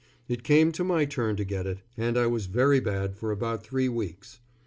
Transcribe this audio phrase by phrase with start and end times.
[0.27, 3.63] It came to my turn to get it, and I was very bad for about
[3.63, 4.39] three weeks.